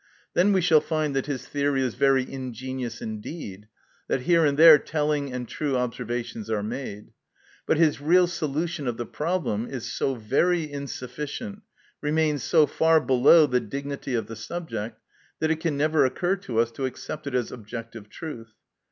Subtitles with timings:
[0.33, 3.67] Then we shall find that his theory is very ingenious indeed,
[4.07, 7.11] that here and there telling and true observations are made;
[7.67, 11.61] but his real solution of the problem is so very insufficient,
[12.01, 14.99] remains so far below the dignity of the subject,
[15.39, 18.53] that it can never occur to us to accept it as objective truth.